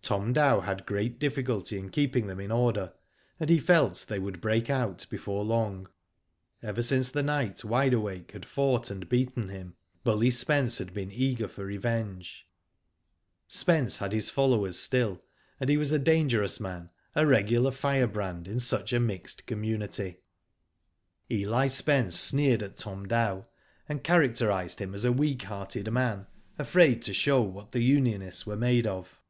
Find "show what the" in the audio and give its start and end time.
27.12-27.82